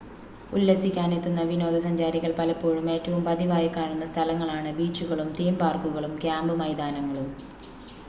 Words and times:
ഉല്ലസിക്കാനെത്തുന്ന 0.51 1.41
വിനോദ 1.49 1.75
സഞ്ചാരികൾ 1.83 2.31
പലപ്പോഴും 2.39 2.87
ഏറ്റവും 2.95 3.21
പതിവായി 3.27 3.69
കാണുന്ന 3.75 4.07
സ്ഥലങ്ങളാണ് 4.11 4.71
ബീച്ചുകളും 4.79 5.31
തീം 5.39 5.55
പാർക്കുകളും 5.61 6.15
ക്യാമ്പ് 6.23 6.55
മൈതാനങ്ങളും 6.61 7.29